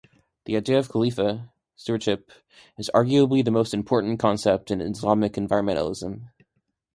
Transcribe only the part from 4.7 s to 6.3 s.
in Islamic environmentalism.